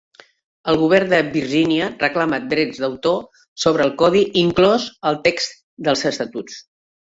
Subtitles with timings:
[0.71, 5.59] El govern de Virgínia reclama drets d'autor sobre el Codi, inclòs el text
[5.91, 6.61] dels estatuts.